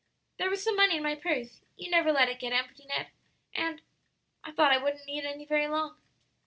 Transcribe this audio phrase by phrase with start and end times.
[0.39, 3.09] "There was some money in my purse you never let it get empty, Ned
[3.53, 3.83] and
[4.43, 5.95] I thought I wouldn't need any very long."